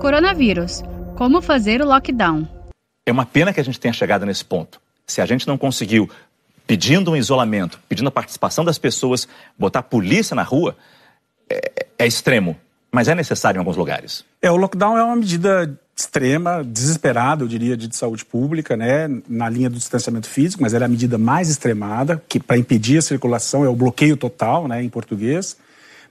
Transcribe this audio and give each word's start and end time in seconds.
Coronavírus. 0.00 0.82
Como 1.16 1.40
fazer 1.40 1.80
o 1.80 1.86
lockdown? 1.86 2.46
É 3.06 3.12
uma 3.12 3.24
pena 3.24 3.52
que 3.52 3.60
a 3.60 3.64
gente 3.64 3.80
tenha 3.80 3.94
chegado 3.94 4.26
nesse 4.26 4.44
ponto. 4.44 4.80
Se 5.06 5.20
a 5.20 5.26
gente 5.26 5.46
não 5.48 5.56
conseguiu, 5.56 6.10
pedindo 6.66 7.12
um 7.12 7.16
isolamento, 7.16 7.80
pedindo 7.88 8.08
a 8.08 8.10
participação 8.10 8.64
das 8.64 8.78
pessoas, 8.78 9.26
botar 9.58 9.78
a 9.78 9.82
polícia 9.82 10.34
na 10.34 10.42
rua, 10.42 10.76
é, 11.48 11.86
é 11.98 12.06
extremo, 12.06 12.56
mas 12.92 13.08
é 13.08 13.14
necessário 13.14 13.58
em 13.58 13.60
alguns 13.60 13.76
lugares. 13.76 14.24
É, 14.42 14.50
o 14.50 14.56
lockdown 14.56 14.98
é 14.98 15.02
uma 15.02 15.16
medida 15.16 15.78
extrema, 15.96 16.62
desesperada, 16.62 17.42
eu 17.42 17.48
diria, 17.48 17.74
de 17.74 17.96
saúde 17.96 18.22
pública, 18.22 18.76
né, 18.76 19.08
na 19.26 19.48
linha 19.48 19.70
do 19.70 19.76
distanciamento 19.76 20.28
físico, 20.28 20.62
mas 20.62 20.74
ela 20.74 20.84
é 20.84 20.86
a 20.86 20.90
medida 20.90 21.16
mais 21.16 21.48
extremada, 21.48 22.22
que 22.28 22.38
para 22.38 22.58
impedir 22.58 22.98
a 22.98 23.02
circulação 23.02 23.64
é 23.64 23.68
o 23.68 23.74
bloqueio 23.74 24.16
total, 24.16 24.68
né, 24.68 24.82
em 24.82 24.90
português 24.90 25.56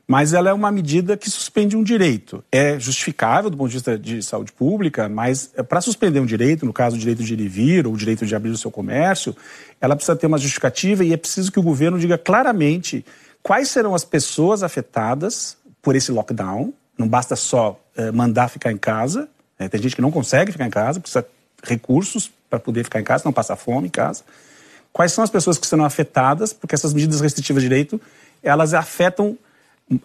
mas 0.08 0.34
ela 0.34 0.50
é 0.50 0.54
uma 0.54 0.72
medida 0.72 1.18
que 1.18 1.30
suspende 1.30 1.76
um 1.76 1.84
direito. 1.84 2.44
É 2.52 2.80
justificável 2.80 3.50
do 3.50 3.58
ponto 3.58 3.70
de 3.70 3.76
vista 3.76 3.98
de 3.98 4.22
saúde 4.22 4.52
pública, 4.52 5.10
mas 5.10 5.52
é, 5.56 5.64
para 5.64 5.82
suspender 5.82 6.20
um 6.20 6.26
direito, 6.26 6.66
no 6.66 6.74
caso 6.74 6.96
o 6.96 7.00
direito 7.00 7.24
de 7.24 7.34
ir 7.34 7.40
e 7.40 7.48
vir 7.48 7.88
ou 7.88 7.94
o 7.94 7.98
direito 7.98 8.26
de 8.26 8.36
abrir 8.36 8.52
o 8.52 8.58
seu 8.58 8.70
comércio, 8.70 9.36
ela 9.82 9.96
precisa 9.96 10.16
ter 10.16 10.28
uma 10.28 10.38
justificativa 10.38 11.04
e 11.04 11.12
é 11.12 11.18
preciso 11.18 11.52
que 11.52 11.60
o 11.60 11.64
governo 11.64 11.98
diga 11.98 12.18
claramente 12.18 13.04
quais 13.42 13.70
serão 13.70 13.96
as 13.96 14.06
pessoas 14.06 14.62
afetadas 14.62 15.58
por 15.82 15.96
esse 15.96 16.12
lockdown. 16.12 16.72
Não 16.98 17.08
basta 17.08 17.36
só 17.36 17.80
é, 17.98 18.12
mandar 18.12 18.48
ficar 18.50 18.72
em 18.72 18.78
casa. 18.78 19.28
Né? 19.58 19.68
Tem 19.68 19.82
gente 19.82 19.96
que 19.96 20.02
não 20.02 20.12
consegue 20.12 20.52
ficar 20.52 20.68
em 20.68 20.72
casa, 20.72 21.00
precisa 21.00 21.26
recursos 21.64 22.32
para 22.48 22.60
poder 22.60 22.84
ficar 22.84 23.00
em 23.00 23.04
casa, 23.04 23.24
não 23.26 23.34
passar 23.34 23.56
fome 23.56 23.88
em 23.88 23.92
casa. 23.92 24.24
Quais 24.94 25.12
são 25.12 25.24
as 25.24 25.30
pessoas 25.32 25.58
que 25.58 25.66
serão 25.66 25.84
afetadas? 25.84 26.54
Porque 26.54 26.76
essas 26.76 26.94
medidas 26.94 27.22
restritivas 27.22 27.64
de 27.64 27.70
direito 27.70 28.00
elas 28.44 28.76
afetam 28.76 29.36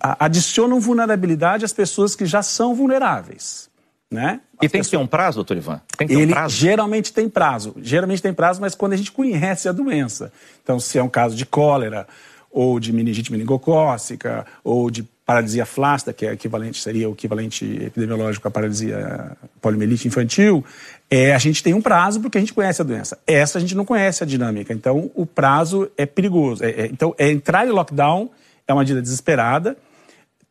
adicionam 0.01 0.79
vulnerabilidade 0.81 1.65
às 1.65 1.73
pessoas 1.73 2.15
que 2.15 2.27
já 2.27 2.43
são 2.43 2.75
vulneráveis. 2.75 3.69
Né? 4.13 4.41
e 4.57 4.69
tem 4.69 4.71
pessoas... 4.71 4.87
que 4.87 4.91
ter 4.91 4.97
um 4.97 5.07
prazo, 5.07 5.37
doutor 5.37 5.57
Ivan? 5.57 5.81
Tem 5.97 6.09
que 6.09 6.15
ter 6.15 6.21
Ele 6.21 6.33
um 6.33 6.35
prazo? 6.35 6.57
geralmente 6.57 7.13
tem 7.13 7.29
prazo. 7.29 7.77
Geralmente 7.81 8.21
tem 8.21 8.33
prazo, 8.33 8.61
mas 8.61 8.75
quando 8.75 8.93
a 8.93 8.97
gente 8.97 9.13
conhece 9.13 9.69
a 9.69 9.73
doença. 9.73 10.33
Então, 10.65 10.81
se 10.81 10.99
é 10.99 11.03
um 11.03 11.09
caso 11.09 11.37
de 11.37 11.47
cólera, 11.47 12.09
ou 12.51 12.81
de 12.81 12.93
meningite 12.93 13.31
meningocócica, 13.31 14.45
ou 14.65 14.91
de 14.91 15.05
paralisia 15.25 15.65
flácida, 15.65 16.13
que 16.13 16.27
é 16.27 16.33
equivalente, 16.33 16.83
seria 16.83 17.09
o 17.09 17.13
equivalente 17.13 17.65
epidemiológico 17.65 18.49
à 18.49 18.51
paralisia 18.51 19.37
poliomielite 19.61 20.09
infantil, 20.09 20.65
é, 21.09 21.33
a 21.33 21.39
gente 21.39 21.63
tem 21.63 21.73
um 21.73 21.81
prazo 21.81 22.21
porque 22.21 22.37
a 22.37 22.41
gente 22.41 22.53
conhece 22.53 22.83
a 22.83 22.85
doença. 22.85 23.17
Essa 23.25 23.59
a 23.59 23.61
gente 23.61 23.77
não 23.77 23.85
conhece 23.85 24.25
a 24.25 24.27
dinâmica. 24.27 24.75
Então, 24.75 25.09
o 25.15 25.25
prazo 25.25 25.89
é 25.97 26.05
perigoso. 26.05 26.65
É, 26.65 26.71
é, 26.71 26.87
então, 26.87 27.15
é 27.17 27.31
entrar 27.31 27.65
em 27.65 27.71
lockdown 27.71 28.29
é 28.71 28.75
uma 28.75 28.81
medida 28.81 29.03
desesperada. 29.03 29.77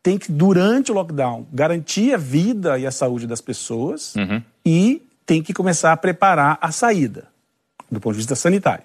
Tem 0.02 0.18
que, 0.18 0.32
durante 0.32 0.92
o 0.92 0.96
lockdown, 0.96 1.48
garantir 1.52 2.14
a 2.14 2.18
vida 2.18 2.78
e 2.78 2.86
a 2.86 2.92
saúde 2.92 3.28
das 3.28 3.42
pessoas 3.42 4.16
uhum. 4.16 4.42
e 4.66 5.02
tem 5.26 5.42
que 5.42 5.54
começar 5.54 5.92
a 5.92 5.98
preparar 5.98 6.58
a 6.62 6.72
saída, 6.72 7.28
do 7.92 8.00
ponto 8.00 8.14
de 8.14 8.20
vista 8.20 8.36
sanitário. 8.36 8.84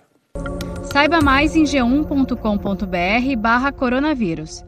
Saiba 0.93 1.21
mais 1.21 1.57
em 1.57 1.65
g1.com.br 1.65 3.37
barra 3.39 3.73
coronavírus. 3.73 4.65